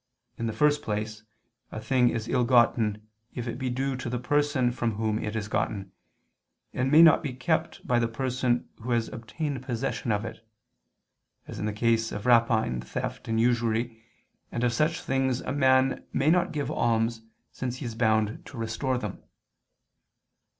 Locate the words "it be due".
3.47-3.95